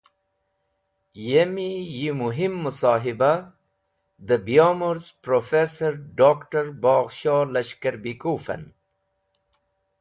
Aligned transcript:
Yemi 1.29 1.69
yi 1.97 2.11
muhim 2.19 2.53
musohibah 2.63 3.39
dẽ 4.27 4.43
biyomorz 4.45 5.05
Prof. 5.23 5.49
Dr. 6.21 6.65
Boghshoh 6.83 7.43
Lashkarbekov 7.53 8.45
en. 8.57 8.63